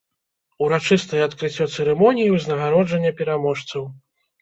Урачыстае 0.67 1.21
адкрыццё 1.27 1.69
цырымоніі 1.75 2.35
ўзнагароджання 2.39 3.17
пераможцаў. 3.25 3.83